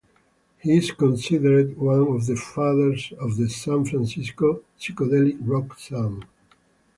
He 0.57 0.77
is 0.77 0.89
considered 0.89 1.77
one 1.77 1.99
of 2.07 2.25
the 2.25 2.35
fathers 2.35 3.13
of 3.19 3.37
the 3.37 3.47
San 3.47 3.85
Francisco 3.85 4.63
psychedelic 4.79 5.37
rock 5.41 5.77
sound. 5.77 6.25